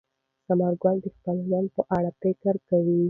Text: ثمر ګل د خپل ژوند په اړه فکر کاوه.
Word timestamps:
ثمر 0.47 0.73
ګل 0.83 0.97
د 1.03 1.05
خپل 1.15 1.37
ژوند 1.47 1.67
په 1.75 1.81
اړه 1.97 2.09
فکر 2.21 2.53
کاوه. 2.67 2.97